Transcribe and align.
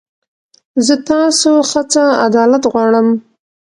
زه 0.85 0.93
تاسو 1.09 1.51
خڅه 1.69 2.03
عدالت 2.25 2.63
غواړم. 2.71 3.07